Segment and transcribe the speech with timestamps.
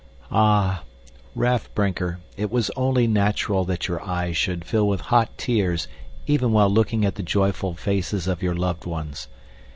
[0.31, 0.81] Ah!
[1.35, 5.87] Raff Brinker, it was only natural that your eyes should fill with hot tears
[6.25, 9.27] even while looking at the joyful faces of your loved ones.